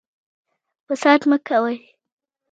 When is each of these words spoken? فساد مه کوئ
فساد 0.87 1.21
مه 1.29 1.37
کوئ 1.47 1.77